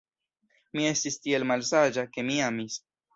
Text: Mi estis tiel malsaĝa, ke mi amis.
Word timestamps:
Mi 0.79 0.87
estis 0.91 1.19
tiel 1.25 1.45
malsaĝa, 1.51 2.07
ke 2.17 2.25
mi 2.31 2.39
amis. 2.47 2.79